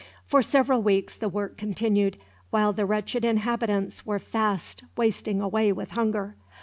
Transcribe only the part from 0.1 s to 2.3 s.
For several weeks the work continued,